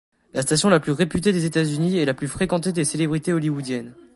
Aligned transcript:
La 0.33 0.41
station 0.41 0.69
la 0.69 0.79
plus 0.79 0.93
réputé 0.93 1.31
des 1.31 1.45
États-Unis 1.45 1.97
et 1.99 2.05
la 2.05 2.15
plus 2.15 2.27
fréquenté 2.27 2.71
des 2.71 2.85
célébrités 2.85 3.33
hollywoodienne. 3.33 3.93